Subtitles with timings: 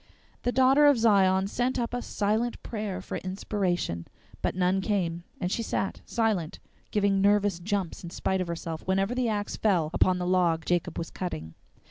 [0.41, 4.07] The Daughter of Zion sent up a silent prayer for inspiration,
[4.41, 6.57] but none came, and she sat silent,
[6.89, 10.97] giving nervous jumps in spite of herself whenever the axe fell upon the log Jacob
[10.97, 11.53] was cutting.